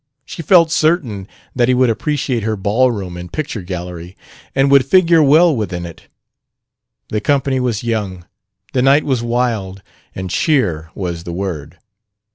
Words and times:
She 0.25 0.41
felt 0.41 0.71
certain 0.71 1.27
that 1.55 1.67
he 1.67 1.75
would 1.75 1.91
appreciate 1.91 2.41
her 2.41 2.55
ballroom 2.55 3.15
and 3.17 3.31
picture 3.31 3.61
gallery, 3.61 4.17
and 4.55 4.71
would 4.71 4.83
figure 4.83 5.21
well 5.21 5.55
within 5.55 5.85
it. 5.85 6.07
The 7.09 7.21
company 7.21 7.59
was 7.59 7.83
young, 7.83 8.25
the 8.73 8.81
night 8.81 9.03
was 9.03 9.21
wild, 9.21 9.83
and 10.15 10.31
cheer 10.31 10.89
was 10.95 11.23
the 11.23 11.33
word. 11.33 11.77